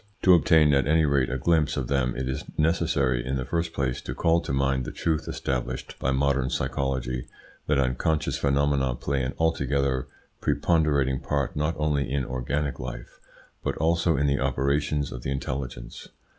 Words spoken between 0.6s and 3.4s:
at any rate a glimpse of them it is necessary in